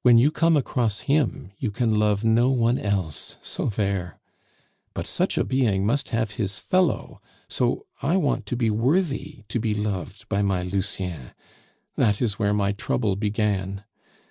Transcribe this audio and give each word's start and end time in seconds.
When 0.00 0.16
you 0.16 0.30
come 0.30 0.56
across 0.56 1.00
him 1.00 1.52
you 1.58 1.70
can 1.70 1.94
love 1.94 2.24
no 2.24 2.48
one 2.48 2.78
else; 2.78 3.36
so 3.42 3.66
there! 3.66 4.18
But 4.94 5.06
such 5.06 5.36
a 5.36 5.44
being 5.44 5.84
must 5.84 6.08
have 6.08 6.30
his 6.30 6.58
fellow; 6.58 7.20
so 7.46 7.84
I 8.00 8.16
want 8.16 8.46
to 8.46 8.56
be 8.56 8.70
worthy 8.70 9.44
to 9.48 9.60
be 9.60 9.74
loved 9.74 10.26
by 10.30 10.40
my 10.40 10.62
Lucien. 10.62 11.32
That 11.96 12.22
is 12.22 12.38
where 12.38 12.54
my 12.54 12.72
trouble 12.72 13.16
began. 13.16 13.84